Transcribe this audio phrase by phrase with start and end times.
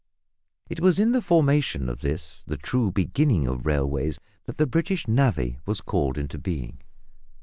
[0.67, 5.07] It was in the formation of this, the true beginning of railways, that the British
[5.07, 6.79] "navvy" was called into being.